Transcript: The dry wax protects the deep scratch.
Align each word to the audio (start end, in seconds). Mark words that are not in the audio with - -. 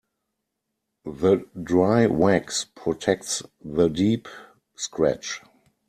The 1.05 1.45
dry 1.61 2.07
wax 2.07 2.65
protects 2.73 3.43
the 3.63 3.87
deep 3.87 4.27
scratch. 4.75 5.43